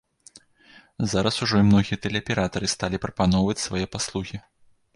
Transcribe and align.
Зараз 1.11 1.35
ужо 1.45 1.59
і 1.63 1.67
многія 1.67 1.97
тэлеаператары 2.05 2.73
сталі 2.75 3.01
прапаноўваць 3.07 3.61
свае 3.69 3.85
паслугі. 3.97 4.37